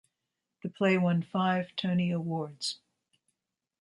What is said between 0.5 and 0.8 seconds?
The